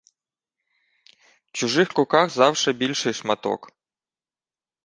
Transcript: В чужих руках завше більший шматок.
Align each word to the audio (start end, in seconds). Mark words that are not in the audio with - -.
В 1.45 1.51
чужих 1.51 1.97
руках 1.97 2.29
завше 2.29 2.73
більший 2.73 3.13
шматок. 3.13 3.71